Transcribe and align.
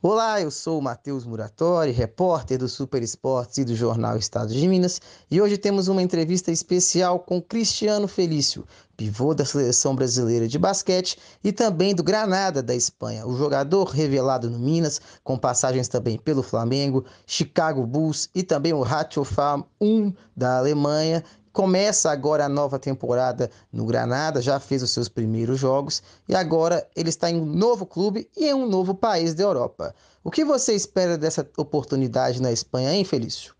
Olá, 0.00 0.40
eu 0.40 0.48
sou 0.48 0.78
o 0.78 0.82
Matheus 0.82 1.24
Muratori, 1.24 1.90
repórter 1.90 2.56
do 2.56 2.68
Super 2.68 3.02
Esportes 3.02 3.58
e 3.58 3.64
do 3.64 3.74
Jornal 3.74 4.16
Estado 4.16 4.54
de 4.54 4.68
Minas, 4.68 5.00
e 5.28 5.42
hoje 5.42 5.58
temos 5.58 5.88
uma 5.88 6.00
entrevista 6.00 6.52
especial 6.52 7.18
com 7.18 7.42
Cristiano 7.42 8.06
Felício, 8.06 8.64
pivô 8.96 9.34
da 9.34 9.44
seleção 9.44 9.96
brasileira 9.96 10.46
de 10.46 10.56
basquete 10.56 11.18
e 11.42 11.50
também 11.50 11.96
do 11.96 12.04
Granada 12.04 12.62
da 12.62 12.76
Espanha, 12.76 13.26
o 13.26 13.36
jogador 13.36 13.86
revelado 13.86 14.48
no 14.48 14.60
Minas, 14.60 15.00
com 15.24 15.36
passagens 15.36 15.88
também 15.88 16.16
pelo 16.16 16.44
Flamengo, 16.44 17.04
Chicago 17.26 17.84
Bulls 17.84 18.30
e 18.32 18.44
também 18.44 18.72
o 18.72 18.82
Ratio 18.82 19.24
Farm 19.24 19.62
1 19.80 20.12
da 20.36 20.58
Alemanha, 20.58 21.24
Começa 21.58 22.12
agora 22.12 22.44
a 22.44 22.48
nova 22.48 22.78
temporada 22.78 23.50
no 23.72 23.84
Granada, 23.84 24.40
já 24.40 24.60
fez 24.60 24.80
os 24.80 24.92
seus 24.92 25.08
primeiros 25.08 25.58
jogos 25.58 26.00
e 26.28 26.32
agora 26.32 26.86
ele 26.94 27.08
está 27.08 27.28
em 27.28 27.34
um 27.40 27.44
novo 27.44 27.84
clube 27.84 28.30
e 28.36 28.46
em 28.46 28.54
um 28.54 28.64
novo 28.64 28.94
país 28.94 29.34
da 29.34 29.42
Europa. 29.42 29.92
O 30.22 30.30
que 30.30 30.44
você 30.44 30.72
espera 30.72 31.18
dessa 31.18 31.44
oportunidade 31.56 32.40
na 32.40 32.52
Espanha, 32.52 32.94
hein, 32.94 33.04
Felício? 33.04 33.56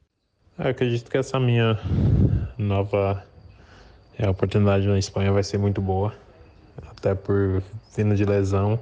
Eu 0.57 0.71
acredito 0.71 1.11
que 1.11 1.19
essa 1.19 1.41
minha 1.41 1.77
nova 2.57 3.25
é, 4.17 4.31
oportunidade 4.31 4.87
na 4.87 4.97
Espanha 4.97 5.33
vai 5.33 5.43
ser 5.43 5.59
muito 5.59 5.83
boa, 5.83 6.15
até 6.93 7.17
por 7.17 7.65
vindo 7.97 8.15
de 8.15 8.25
lesão, 8.25 8.79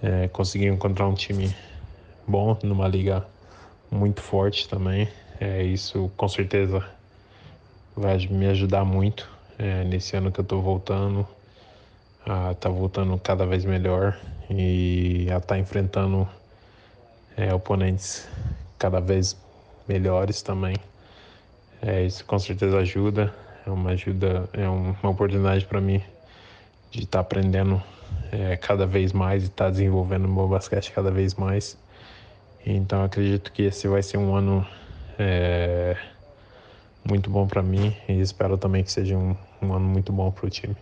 é, 0.00 0.28
conseguir 0.28 0.68
encontrar 0.68 1.08
um 1.08 1.14
time 1.14 1.52
bom 2.24 2.56
numa 2.62 2.86
liga 2.86 3.26
muito 3.90 4.22
forte 4.22 4.68
também. 4.68 5.08
É, 5.40 5.64
isso 5.64 6.08
com 6.16 6.28
certeza 6.28 6.88
vai 7.96 8.18
me 8.26 8.46
ajudar 8.46 8.84
muito 8.84 9.28
é, 9.58 9.84
nesse 9.84 10.16
ano 10.16 10.32
que 10.32 10.40
eu 10.40 10.44
estou 10.44 10.62
voltando 10.62 11.26
a 12.24 12.54
tá 12.54 12.68
voltando 12.68 13.18
cada 13.18 13.44
vez 13.44 13.64
melhor 13.64 14.16
e 14.48 15.28
a 15.30 15.40
tá 15.40 15.58
enfrentando 15.58 16.28
é, 17.36 17.52
oponentes 17.52 18.28
cada 18.78 19.00
vez 19.00 19.36
melhores 19.88 20.42
também. 20.42 20.76
É, 21.80 22.04
isso 22.04 22.24
com 22.24 22.38
certeza 22.38 22.78
ajuda, 22.78 23.34
é 23.66 23.70
uma 23.70 23.90
ajuda, 23.90 24.48
é 24.52 24.68
uma 24.68 25.10
oportunidade 25.10 25.64
para 25.66 25.80
mim 25.80 26.00
de 26.90 27.00
estar 27.00 27.18
tá 27.18 27.20
aprendendo 27.20 27.82
é, 28.30 28.56
cada 28.56 28.86
vez 28.86 29.12
mais 29.12 29.42
e 29.42 29.46
estar 29.46 29.64
tá 29.64 29.70
desenvolvendo 29.70 30.26
o 30.26 30.32
meu 30.32 30.46
basquete 30.46 30.92
cada 30.92 31.10
vez 31.10 31.34
mais. 31.34 31.76
Então 32.64 33.02
acredito 33.02 33.52
que 33.52 33.62
esse 33.62 33.88
vai 33.88 34.02
ser 34.02 34.18
um 34.18 34.34
ano 34.34 34.64
é, 35.18 35.96
muito 37.08 37.30
bom 37.30 37.46
para 37.46 37.62
mim 37.62 37.94
e 38.08 38.20
espero 38.20 38.56
também 38.56 38.84
que 38.84 38.92
seja 38.92 39.16
um, 39.16 39.36
um 39.60 39.72
ano 39.72 39.86
muito 39.86 40.12
bom 40.12 40.30
para 40.30 40.46
o 40.46 40.50
time. 40.50 40.76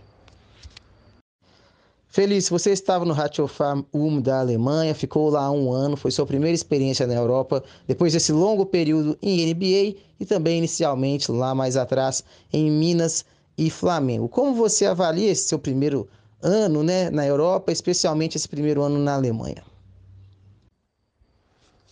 Feliz, 2.07 2.49
você 2.49 2.71
estava 2.71 3.05
no 3.05 3.13
Ratio 3.13 3.47
Farm 3.47 3.83
UM 3.93 4.19
da 4.19 4.41
Alemanha, 4.41 4.93
ficou 4.93 5.29
lá 5.29 5.49
um 5.49 5.71
ano, 5.71 5.95
foi 5.95 6.11
sua 6.11 6.25
primeira 6.25 6.53
experiência 6.53 7.07
na 7.07 7.13
Europa, 7.13 7.63
depois 7.87 8.11
desse 8.11 8.33
longo 8.33 8.65
período 8.65 9.17
em 9.21 9.45
NBA 9.45 9.97
e 10.19 10.25
também 10.25 10.57
inicialmente 10.57 11.31
lá 11.31 11.55
mais 11.55 11.77
atrás 11.77 12.21
em 12.51 12.69
Minas 12.69 13.23
e 13.57 13.69
Flamengo. 13.69 14.27
Como 14.27 14.53
você 14.53 14.85
avalia 14.85 15.31
esse 15.31 15.47
seu 15.47 15.57
primeiro 15.57 16.05
ano 16.41 16.83
né, 16.83 17.09
na 17.09 17.25
Europa, 17.25 17.71
especialmente 17.71 18.35
esse 18.35 18.49
primeiro 18.49 18.81
ano 18.81 18.99
na 18.99 19.15
Alemanha? 19.15 19.70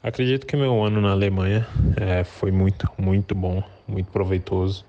Acredito 0.02 0.48
que 0.48 0.56
meu 0.56 0.82
ano 0.82 1.02
na 1.02 1.12
Alemanha 1.12 1.68
é, 2.00 2.24
foi 2.24 2.52
muito, 2.52 2.90
muito 2.98 3.36
bom, 3.36 3.62
muito 3.86 4.10
proveitoso. 4.10 4.86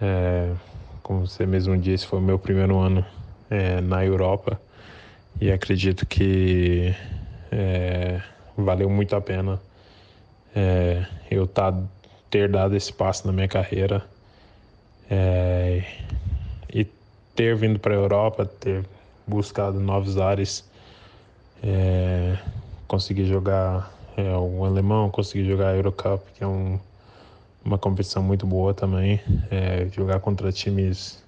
É, 0.00 0.50
como 1.02 1.26
você 1.26 1.44
mesmo 1.44 1.76
disse, 1.76 2.06
foi 2.06 2.20
meu 2.20 2.38
primeiro 2.38 2.78
ano 2.78 3.04
é, 3.50 3.82
na 3.82 4.02
Europa 4.02 4.58
e 5.38 5.52
acredito 5.52 6.06
que 6.06 6.94
é, 7.52 8.22
valeu 8.56 8.88
muito 8.88 9.14
a 9.14 9.20
pena 9.20 9.60
é, 10.56 11.04
eu 11.30 11.46
tá, 11.46 11.74
ter 12.30 12.48
dado 12.48 12.74
esse 12.74 12.94
passo 12.94 13.26
na 13.26 13.32
minha 13.32 13.46
carreira 13.46 14.06
é, 15.10 15.84
e 16.72 16.86
ter 17.34 17.54
vindo 17.56 17.78
para 17.78 17.92
a 17.92 17.98
Europa, 17.98 18.46
ter 18.46 18.86
buscado 19.26 19.78
novos 19.78 20.16
ares, 20.16 20.64
conseguir 22.86 23.26
jogar 23.26 23.90
é, 24.16 24.36
o 24.36 24.64
alemão, 24.64 25.10
consegui 25.10 25.44
jogar 25.44 25.70
a 25.70 25.76
Eurocup, 25.76 26.22
que 26.34 26.44
é 26.44 26.46
um, 26.46 26.78
uma 27.64 27.78
competição 27.78 28.22
muito 28.22 28.46
boa 28.46 28.72
também. 28.72 29.20
É, 29.50 29.86
jogar 29.92 30.20
contra 30.20 30.52
times 30.52 31.22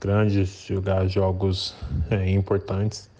grandes, 0.00 0.64
jogar 0.66 1.06
jogos 1.06 1.74
é, 2.10 2.30
importantes. 2.30 3.10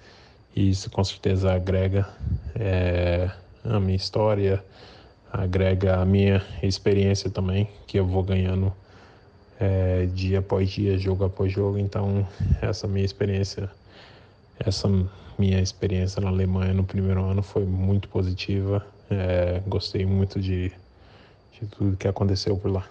E 0.55 0.71
isso 0.71 0.91
com 0.91 1.03
certeza 1.03 1.53
agrega 1.53 2.09
é, 2.55 3.31
a 3.65 3.81
minha 3.81 3.97
história, 3.97 4.63
agrega 5.33 5.97
a 5.97 6.05
minha 6.05 6.45
experiência 6.63 7.31
também, 7.31 7.69
que 7.87 7.99
eu 7.99 8.07
vou 8.07 8.23
ganhando 8.23 8.73
é, 9.59 10.07
dia 10.07 10.41
após 10.41 10.69
dia, 10.69 10.99
jogo 10.99 11.25
após 11.25 11.51
jogo. 11.53 11.79
Então, 11.79 12.27
essa 12.61 12.87
minha 12.87 13.05
experiência, 13.05 13.71
essa 14.59 14.89
minha 15.39 15.61
experiência 15.61 16.21
na 16.21 16.29
Alemanha 16.29 16.75
no 16.75 16.85
primeiro 16.85 17.25
ano 17.25 17.43
foi 17.43 17.65
muito 17.65 18.09
positiva. 18.09 18.85
É, 19.13 19.63
gostei 19.67 20.07
muito 20.07 20.41
de, 20.41 20.71
de 21.61 21.67
tudo 21.71 21.97
que 21.97 22.09
aconteceu 22.09 22.57
por 22.57 22.71
lá. 22.71 22.89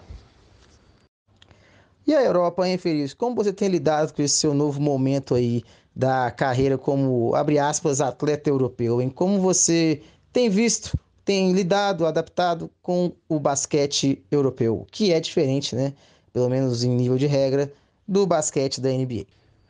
E 2.06 2.14
a 2.14 2.22
Europa, 2.22 2.66
hein, 2.66 2.78
Feliz? 2.78 3.14
Como 3.14 3.34
você 3.36 3.52
tem 3.52 3.68
lidado 3.68 4.12
com 4.12 4.22
esse 4.22 4.34
seu 4.34 4.54
novo 4.54 4.80
momento 4.80 5.34
aí 5.34 5.62
da 5.94 6.30
carreira 6.30 6.76
como, 6.76 7.34
abre 7.34 7.58
aspas, 7.58 8.00
atleta 8.00 8.48
europeu, 8.48 9.00
em 9.00 9.08
como 9.08 9.40
você 9.40 10.02
tem 10.32 10.48
visto, 10.48 10.98
tem 11.24 11.52
lidado, 11.52 12.06
adaptado 12.06 12.70
com 12.80 13.12
o 13.28 13.38
basquete 13.38 14.22
europeu, 14.30 14.86
que 14.90 15.12
é 15.12 15.20
diferente, 15.20 15.76
né? 15.76 15.92
Pelo 16.32 16.48
menos 16.48 16.82
em 16.82 16.90
nível 16.90 17.18
de 17.18 17.26
regra, 17.26 17.70
do 18.08 18.26
basquete 18.26 18.80
da 18.80 18.90
NBA. 18.90 19.26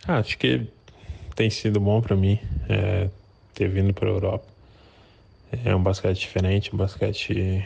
Ah, 0.06 0.18
acho 0.18 0.38
que 0.38 0.66
tem 1.34 1.50
sido 1.50 1.80
bom 1.80 2.00
para 2.00 2.16
mim 2.16 2.38
é, 2.68 3.08
ter 3.52 3.68
vindo 3.68 3.92
para 3.92 4.08
a 4.08 4.12
Europa. 4.12 4.51
É 5.64 5.76
um 5.76 5.82
basquete 5.82 6.18
diferente, 6.18 6.74
um 6.74 6.78
basquete 6.78 7.64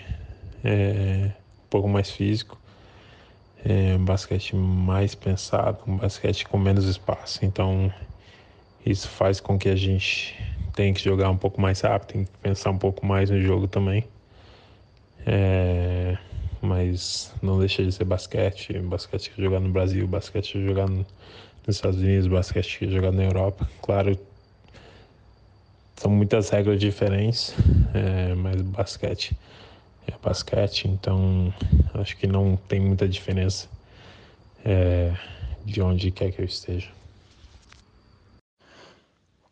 é, 0.65 1.31
um 1.65 1.69
pouco 1.71 1.89
mais 1.89 2.11
físico, 2.11 2.59
é 3.65 3.95
um 3.95 4.05
basquete 4.05 4.57
mais 4.57 5.15
pensado, 5.15 5.79
um 5.87 5.97
basquete 5.97 6.47
com 6.47 6.59
menos 6.59 6.85
espaço. 6.85 7.45
Então, 7.45 7.93
isso 8.85 9.09
faz 9.09 9.41
com 9.41 9.57
que 9.57 9.69
a 9.69 9.77
gente 9.77 10.35
tenha 10.75 10.93
que 10.93 11.03
jogar 11.03 11.31
um 11.31 11.37
pouco 11.37 11.61
mais 11.61 11.81
rápido, 11.81 12.09
tem 12.09 12.25
que 12.25 12.31
pensar 12.43 12.71
um 12.71 12.79
pouco 12.79 13.07
mais 13.07 13.31
no 13.31 13.41
jogo 13.41 13.69
também. 13.69 14.05
É, 15.25 16.19
mas 16.61 17.33
não 17.41 17.59
deixa 17.59 17.85
de 17.85 17.93
ser 17.93 18.05
basquete, 18.05 18.79
basquete 18.81 19.31
que 19.31 19.43
jogar 19.43 19.61
no 19.61 19.71
Brasil, 19.71 20.07
basquete 20.07 20.53
que 20.53 20.67
jogar 20.67 20.89
no, 20.89 21.07
nos 21.67 21.77
Estados 21.77 22.01
Unidos, 22.01 22.27
basquete 22.27 22.79
que 22.79 22.91
jogar 22.91 23.13
na 23.13 23.25
Europa. 23.25 23.69
Claro, 23.81 24.19
são 25.97 26.11
muitas 26.11 26.51
regras 26.51 26.79
diferentes, 26.79 27.55
é, 27.95 28.35
mas 28.35 28.61
basquete 28.61 29.37
é 30.07 30.15
basquete, 30.23 30.87
então 30.89 31.53
acho 31.95 32.17
que 32.17 32.27
não 32.27 32.57
tem 32.69 32.81
muita 32.81 33.09
diferença 33.09 33.69
é, 34.65 35.13
de 35.65 35.83
onde 35.83 36.11
quer 36.11 36.31
que 36.31 36.41
eu 36.41 36.45
esteja. 36.45 36.89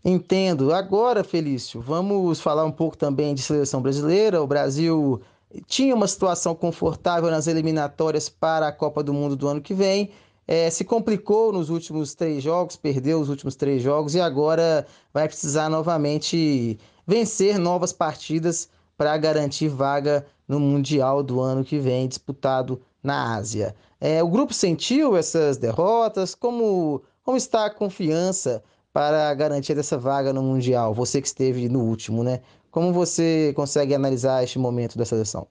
Entendo. 0.04 0.72
Agora, 0.72 1.25
Felício, 1.25 1.81
vamos 1.81 2.41
falar 2.41 2.65
um 2.65 2.71
pouco 2.71 2.97
também 2.97 3.34
de 3.34 3.41
seleção 3.41 3.81
brasileira. 3.81 4.43
O 4.43 4.47
Brasil 4.47 5.22
tinha 5.66 5.94
uma 5.94 6.06
situação 6.06 6.54
confortável 6.54 7.31
nas 7.31 7.47
eliminatórias 7.47 8.28
para 8.28 8.69
a 8.69 8.72
Copa 8.72 9.03
do 9.03 9.15
Mundo 9.15 9.34
do 9.34 9.49
ano 9.49 9.62
que 9.62 9.72
vem 9.72 10.10
é, 10.47 10.69
se 10.71 10.84
complicou 10.84 11.53
nos 11.53 11.71
últimos 11.71 12.15
três 12.15 12.43
jogos, 12.43 12.77
perdeu 12.77 13.21
os 13.21 13.28
últimos 13.28 13.56
três 13.56 13.82
jogos 13.82 14.15
e 14.15 14.21
agora 14.21 14.87
vai 15.12 15.27
precisar 15.27 15.69
novamente 15.69 16.78
vencer 17.06 17.59
novas 17.59 17.93
partidas 17.93 18.69
para 18.97 19.16
garantir 19.16 19.68
vaga 19.68 20.24
no 20.47 20.60
Mundial 20.60 21.22
do 21.22 21.41
ano 21.41 21.65
que 21.65 21.78
vem, 21.78 22.07
disputado 22.07 22.80
na 23.03 23.34
Ásia. 23.34 23.74
É, 24.01 24.22
o 24.22 24.28
grupo 24.28 24.53
sentiu 24.53 25.16
essas 25.16 25.57
derrotas? 25.57 26.34
Como, 26.34 27.03
como 27.22 27.36
está 27.36 27.66
a 27.66 27.71
confiança 27.71 28.63
para 28.92 29.30
a 29.30 29.34
garantia 29.34 29.74
dessa 29.74 29.98
vaga 29.98 30.33
no 30.33 30.42
Mundial? 30.42 30.95
Você 30.95 31.21
que 31.21 31.27
esteve 31.27 31.68
no 31.68 31.80
último, 31.80 32.22
né? 32.22 32.41
Como 32.71 32.92
você 32.92 33.53
consegue 33.57 33.95
analisar 33.95 34.45
este 34.45 34.59
momento 34.59 34.98
da 34.98 35.04
seleção? 35.04 35.47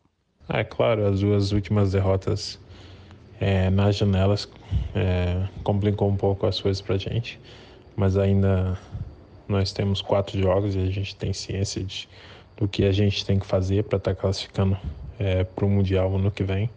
É 0.49 0.63
claro, 0.63 1.07
as 1.07 1.21
duas 1.21 1.51
últimas 1.51 1.93
derrotas 1.93 2.59
é, 3.39 3.69
nas 3.69 3.95
janelas 3.95 4.47
é, 4.95 5.47
complicou 5.63 6.09
um 6.09 6.15
pouco 6.15 6.45
as 6.45 6.59
coisas 6.59 6.81
para 6.81 6.97
gente, 6.97 7.39
mas 7.95 8.17
ainda 8.17 8.77
nós 9.47 9.71
temos 9.71 10.01
quatro 10.01 10.39
jogos 10.39 10.75
e 10.75 10.79
a 10.79 10.89
gente 10.89 11.15
tem 11.15 11.33
ciência 11.33 11.83
de, 11.83 12.07
do 12.57 12.67
que 12.67 12.85
a 12.85 12.91
gente 12.91 13.25
tem 13.25 13.37
que 13.39 13.45
fazer 13.45 13.83
para 13.83 13.97
estar 13.97 14.15
tá 14.15 14.21
classificando 14.21 14.77
é, 15.19 15.43
para 15.43 15.65
o 15.65 15.69
Mundial 15.69 16.15
ano 16.15 16.31
que 16.31 16.43
vem. 16.43 16.69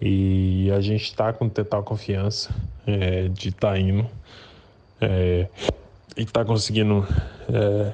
E 0.00 0.70
a 0.70 0.80
gente 0.80 1.04
está 1.04 1.32
com 1.32 1.48
total 1.48 1.82
confiança 1.82 2.54
é, 2.86 3.28
de 3.28 3.48
estar 3.48 3.72
tá 3.72 3.78
indo 3.78 4.06
é, 5.00 5.48
e 6.16 6.22
estar 6.22 6.40
tá 6.40 6.44
conseguindo 6.44 7.06
é, 7.52 7.92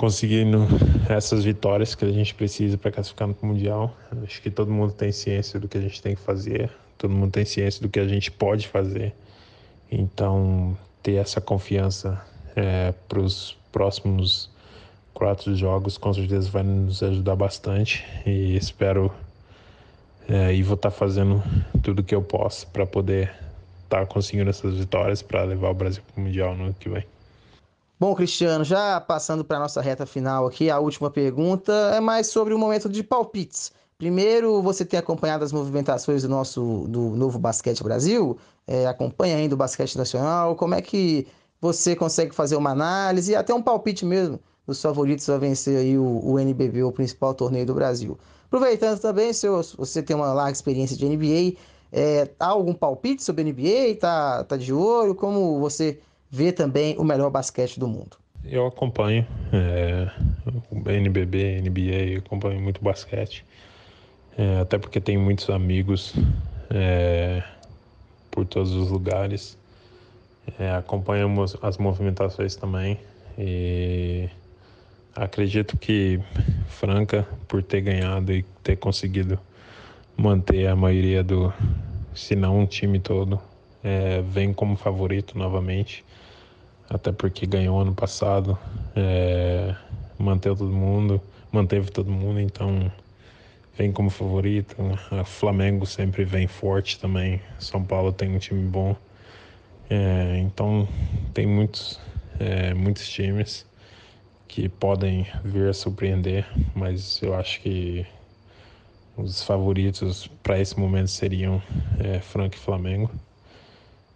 conseguindo 0.00 0.66
essas 1.10 1.44
vitórias 1.44 1.94
que 1.94 2.06
a 2.06 2.10
gente 2.10 2.34
precisa 2.34 2.78
para 2.78 2.90
classificar 2.90 3.28
no 3.28 3.36
Mundial. 3.42 3.94
Acho 4.24 4.40
que 4.40 4.50
todo 4.50 4.72
mundo 4.72 4.94
tem 4.94 5.12
ciência 5.12 5.60
do 5.60 5.68
que 5.68 5.76
a 5.76 5.80
gente 5.82 6.00
tem 6.00 6.14
que 6.14 6.22
fazer, 6.22 6.70
todo 6.96 7.10
mundo 7.10 7.30
tem 7.30 7.44
ciência 7.44 7.82
do 7.82 7.88
que 7.90 8.00
a 8.00 8.08
gente 8.08 8.30
pode 8.30 8.66
fazer. 8.66 9.12
Então, 9.92 10.74
ter 11.02 11.16
essa 11.16 11.38
confiança 11.38 12.18
é, 12.56 12.94
para 13.10 13.20
os 13.20 13.58
próximos 13.70 14.48
quatro 15.12 15.54
jogos 15.54 15.98
com 15.98 16.14
certeza 16.14 16.48
vai 16.48 16.62
nos 16.62 17.02
ajudar 17.02 17.36
bastante 17.36 18.02
e 18.24 18.56
espero 18.56 19.12
é, 20.26 20.54
e 20.54 20.62
vou 20.62 20.76
estar 20.76 20.90
tá 20.90 20.96
fazendo 20.96 21.42
tudo 21.82 22.02
que 22.02 22.14
eu 22.14 22.22
posso 22.22 22.66
para 22.68 22.86
poder 22.86 23.34
estar 23.84 24.00
tá 24.00 24.06
conseguindo 24.06 24.48
essas 24.48 24.78
vitórias 24.78 25.20
para 25.20 25.44
levar 25.44 25.68
o 25.68 25.74
Brasil 25.74 26.02
para 26.10 26.22
o 26.22 26.24
Mundial 26.24 26.56
no 26.56 26.64
ano 26.64 26.76
que 26.80 26.88
vem. 26.88 27.04
Bom, 28.00 28.14
Cristiano, 28.14 28.64
já 28.64 28.98
passando 28.98 29.44
para 29.44 29.58
a 29.58 29.60
nossa 29.60 29.82
reta 29.82 30.06
final 30.06 30.46
aqui, 30.46 30.70
a 30.70 30.78
última 30.78 31.10
pergunta 31.10 31.70
é 31.94 32.00
mais 32.00 32.28
sobre 32.28 32.54
o 32.54 32.58
momento 32.58 32.88
de 32.88 33.02
palpites. 33.02 33.72
Primeiro, 33.98 34.62
você 34.62 34.86
tem 34.86 34.98
acompanhado 34.98 35.44
as 35.44 35.52
movimentações 35.52 36.22
do 36.22 36.28
nosso 36.30 36.86
do 36.88 37.10
novo 37.10 37.38
Basquete 37.38 37.82
Brasil? 37.82 38.38
É, 38.66 38.86
acompanha 38.86 39.36
ainda 39.36 39.54
o 39.54 39.58
basquete 39.58 39.96
nacional? 39.98 40.56
Como 40.56 40.74
é 40.74 40.80
que 40.80 41.26
você 41.60 41.94
consegue 41.94 42.34
fazer 42.34 42.56
uma 42.56 42.70
análise 42.70 43.32
e 43.32 43.36
até 43.36 43.52
um 43.52 43.60
palpite 43.60 44.06
mesmo 44.06 44.40
dos 44.66 44.80
favoritos 44.80 45.28
a 45.28 45.36
vencer 45.36 45.76
aí 45.76 45.98
o, 45.98 46.20
o 46.24 46.38
NBB, 46.38 46.82
o 46.82 46.92
principal 46.92 47.34
torneio 47.34 47.66
do 47.66 47.74
Brasil? 47.74 48.18
Aproveitando 48.46 48.98
também, 48.98 49.30
se 49.34 49.46
você 49.76 50.02
tem 50.02 50.16
uma 50.16 50.32
larga 50.32 50.52
experiência 50.52 50.96
de 50.96 51.04
NBA, 51.06 51.58
é, 51.92 52.30
há 52.40 52.46
algum 52.46 52.72
palpite 52.72 53.22
sobre 53.22 53.44
NBA? 53.44 53.96
Tá, 54.00 54.42
tá 54.44 54.56
de 54.56 54.72
olho? 54.72 55.14
Como 55.14 55.60
você 55.60 56.00
vê 56.30 56.52
também 56.52 56.96
o 56.96 57.04
melhor 57.04 57.30
basquete 57.30 57.78
do 57.78 57.88
mundo? 57.88 58.16
Eu 58.44 58.66
acompanho 58.66 59.26
é, 59.52 60.10
o 60.70 60.90
NBB, 60.90 61.60
NBA, 61.60 62.18
acompanho 62.18 62.60
muito 62.60 62.82
basquete, 62.82 63.44
é, 64.38 64.60
até 64.60 64.78
porque 64.78 65.00
tenho 65.00 65.20
muitos 65.20 65.50
amigos 65.50 66.14
é, 66.70 67.42
por 68.30 68.46
todos 68.46 68.72
os 68.72 68.90
lugares. 68.90 69.58
É, 70.58 70.70
acompanhamos 70.70 71.56
as 71.60 71.76
movimentações 71.76 72.56
também 72.56 72.98
e 73.38 74.28
acredito 75.14 75.76
que 75.76 76.20
Franca, 76.66 77.28
por 77.46 77.62
ter 77.62 77.82
ganhado 77.82 78.32
e 78.32 78.42
ter 78.62 78.76
conseguido 78.76 79.38
manter 80.16 80.66
a 80.66 80.74
maioria 80.74 81.22
do, 81.22 81.52
se 82.14 82.34
não 82.34 82.60
um 82.60 82.66
time 82.66 82.98
todo, 82.98 83.40
é, 83.84 84.22
vem 84.22 84.52
como 84.52 84.76
favorito 84.76 85.36
novamente 85.36 86.04
até 86.90 87.12
porque 87.12 87.46
ganhou 87.46 87.80
ano 87.80 87.94
passado, 87.94 88.58
é, 88.96 89.74
manteve 90.18 90.56
todo 90.56 90.72
mundo, 90.72 91.22
manteve 91.52 91.90
todo 91.90 92.10
mundo, 92.10 92.40
então 92.40 92.92
vem 93.78 93.92
como 93.92 94.10
favorito. 94.10 94.76
A 95.12 95.24
Flamengo 95.24 95.86
sempre 95.86 96.24
vem 96.24 96.48
forte 96.48 96.98
também. 96.98 97.40
São 97.60 97.84
Paulo 97.84 98.12
tem 98.12 98.34
um 98.34 98.38
time 98.38 98.68
bom, 98.68 98.96
é, 99.88 100.38
então 100.38 100.88
tem 101.32 101.46
muitos, 101.46 102.00
é, 102.40 102.74
muitos 102.74 103.08
times 103.08 103.64
que 104.48 104.68
podem 104.68 105.28
vir 105.44 105.68
a 105.68 105.72
surpreender, 105.72 106.44
mas 106.74 107.22
eu 107.22 107.34
acho 107.34 107.60
que 107.60 108.04
os 109.16 109.44
favoritos 109.44 110.26
para 110.42 110.58
esse 110.58 110.78
momento 110.78 111.08
seriam 111.08 111.62
é, 112.00 112.20
Franca 112.20 112.56
e 112.56 112.60
Flamengo. 112.60 113.08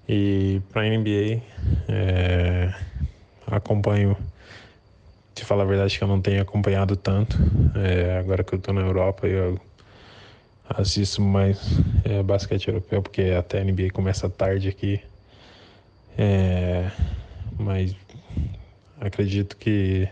E 0.09 0.61
para 0.71 0.87
NBA, 0.87 1.41
é, 1.89 2.75
acompanho, 3.47 4.17
te 5.35 5.45
falar 5.45 5.65
a 5.65 5.67
verdade 5.67 5.97
que 5.97 6.05
eu 6.05 6.09
não 6.09 6.21
tenho 6.21 6.43
acompanhado 6.43 6.97
tanto. 6.97 7.37
É, 7.75 8.19
agora 8.19 8.45
que 8.45 8.55
eu 8.55 8.59
estou 8.59 8.75
na 8.75 8.83
Europa, 8.83 9.27
eu 9.27 9.59
assisto 10.69 11.23
mais 11.23 11.59
é, 12.05 12.23
basquete 12.23 12.69
europeu, 12.69 13.03
porque 13.03 13.23
até 13.39 13.61
a 13.61 13.65
NBA 13.65 13.91
começa 13.93 14.29
tarde 14.29 14.69
aqui. 14.69 15.01
É, 16.17 16.91
mas 17.59 17.97
acredito 19.01 19.57
que, 19.57 20.09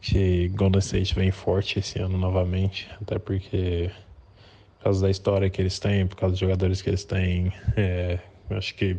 que 0.00 0.48
Golden 0.48 0.80
State 0.80 1.14
vem 1.14 1.30
forte 1.30 1.78
esse 1.78 1.98
ano 1.98 2.18
novamente, 2.18 2.88
até 3.00 3.18
porque 3.18 3.90
por 4.78 4.84
causa 4.84 5.00
da 5.00 5.10
história 5.10 5.48
que 5.48 5.62
eles 5.62 5.78
têm, 5.78 6.06
por 6.06 6.16
causa 6.16 6.32
dos 6.32 6.40
jogadores 6.40 6.82
que 6.82 6.90
eles 6.90 7.04
têm, 7.04 7.52
é, 7.76 8.18
Acho 8.50 8.74
que 8.74 8.96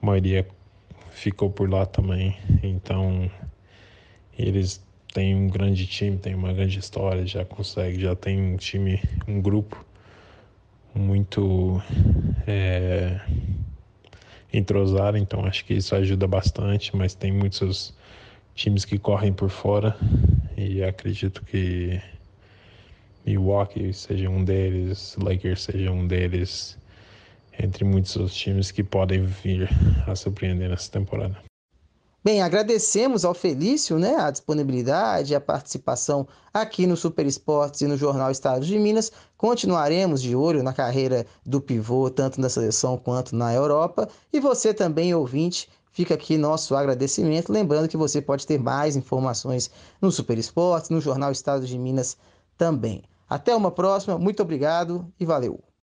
a 0.00 0.06
maioria 0.06 0.46
ficou 1.10 1.50
por 1.50 1.70
lá 1.70 1.86
também. 1.86 2.36
Então, 2.62 3.30
eles 4.38 4.84
têm 5.12 5.34
um 5.34 5.48
grande 5.48 5.86
time, 5.86 6.16
têm 6.16 6.34
uma 6.34 6.52
grande 6.52 6.78
história, 6.78 7.26
já 7.26 7.44
consegue, 7.44 8.00
já 8.00 8.16
tem 8.16 8.40
um 8.40 8.56
time, 8.56 9.00
um 9.28 9.40
grupo 9.40 9.84
muito 10.94 11.82
é, 12.46 13.20
entrosado, 14.52 15.16
então 15.16 15.44
acho 15.44 15.64
que 15.64 15.74
isso 15.74 15.94
ajuda 15.94 16.26
bastante, 16.26 16.94
mas 16.96 17.14
tem 17.14 17.32
muitos 17.32 17.94
times 18.54 18.84
que 18.84 18.98
correm 18.98 19.32
por 19.32 19.48
fora. 19.48 19.96
E 20.56 20.82
acredito 20.82 21.42
que 21.44 22.00
Milwaukee 23.24 23.92
seja 23.92 24.28
um 24.28 24.44
deles, 24.44 25.16
Lakers 25.20 25.62
seja 25.62 25.90
um 25.90 26.06
deles, 26.06 26.78
entre 27.58 27.84
muitos 27.84 28.16
outros 28.16 28.34
times 28.34 28.70
que 28.70 28.82
podem 28.82 29.24
vir 29.24 29.68
a 30.06 30.14
surpreender 30.14 30.68
nessa 30.68 30.90
temporada. 30.90 31.36
Bem, 32.24 32.40
agradecemos 32.40 33.24
ao 33.24 33.34
Felício 33.34 33.98
né, 33.98 34.14
a 34.14 34.30
disponibilidade, 34.30 35.34
a 35.34 35.40
participação 35.40 36.28
aqui 36.54 36.86
no 36.86 36.96
Super 36.96 37.26
Esportes 37.26 37.80
e 37.80 37.88
no 37.88 37.96
Jornal 37.96 38.30
Estado 38.30 38.64
de 38.64 38.78
Minas. 38.78 39.10
Continuaremos 39.36 40.22
de 40.22 40.36
olho 40.36 40.62
na 40.62 40.72
carreira 40.72 41.26
do 41.44 41.60
pivô, 41.60 42.08
tanto 42.08 42.40
na 42.40 42.48
seleção 42.48 42.96
quanto 42.96 43.34
na 43.34 43.52
Europa. 43.52 44.08
E 44.32 44.38
você 44.38 44.72
também, 44.72 45.12
ouvinte, 45.12 45.68
fica 45.90 46.14
aqui 46.14 46.38
nosso 46.38 46.76
agradecimento. 46.76 47.50
Lembrando 47.50 47.88
que 47.88 47.96
você 47.96 48.22
pode 48.22 48.46
ter 48.46 48.56
mais 48.56 48.94
informações 48.94 49.68
no 50.00 50.12
Super 50.12 50.38
Esportes, 50.38 50.90
no 50.90 51.00
Jornal 51.00 51.32
Estado 51.32 51.66
de 51.66 51.76
Minas 51.76 52.16
também. 52.56 53.02
Até 53.28 53.52
uma 53.56 53.72
próxima, 53.72 54.16
muito 54.16 54.40
obrigado 54.42 55.12
e 55.18 55.26
valeu! 55.26 55.71